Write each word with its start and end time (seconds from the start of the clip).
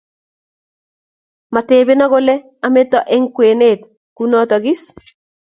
Metepeno 1.53 2.05
kole 2.11 2.35
ameto 2.65 2.99
eng 3.15 3.27
kwenet, 3.35 3.81
kunatok 4.17 4.63
is? 4.73 4.81